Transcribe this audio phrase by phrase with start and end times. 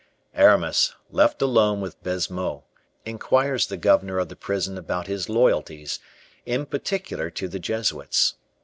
[0.33, 2.63] Aramis, left alone with Baisemeaux,
[3.05, 5.99] inquires the governor of the prison about his loyalties,
[6.43, 8.33] in particular to the Jesuits.